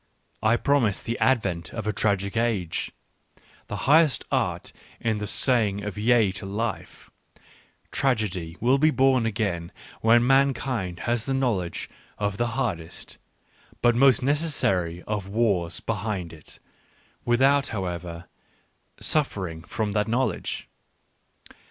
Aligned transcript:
I 0.41 0.55
promise 0.55 0.99
the 0.99 1.15
advent 1.19 1.71
of 1.75 1.85
a 1.85 1.93
tragic 1.93 2.35
age: 2.35 2.91
the 3.67 3.75
highest 3.85 4.25
art 4.31 4.73
in 4.99 5.19
the 5.19 5.27
saying 5.27 5.83
of 5.83 5.95
yea 5.95 6.31
to 6.37 6.45
life," 6.47 7.11
tragedy," 7.91 8.57
will 8.59 8.79
be 8.79 8.89
born 8.89 9.27
again 9.27 9.71
when 10.01 10.25
mankind 10.25 11.01
has 11.01 11.25
the 11.25 11.35
knowledge 11.35 11.87
of 12.17 12.37
the 12.37 12.47
hardest, 12.57 13.19
but 13.83 13.95
most 13.95 14.23
necessary 14.23 15.03
of 15.05 15.27
wars, 15.29 15.79
behind 15.79 16.33
it, 16.33 16.57
without, 17.23 17.67
how 17.67 17.85
ever, 17.85 18.25
suffering 18.99 19.61
from 19.61 19.91
that 19.91 20.07
knowledge. 20.07 20.67